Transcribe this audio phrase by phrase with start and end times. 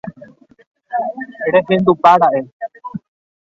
[1.53, 2.41] Rehendúpara'e.